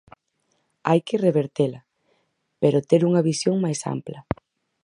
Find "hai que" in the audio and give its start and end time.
0.87-1.21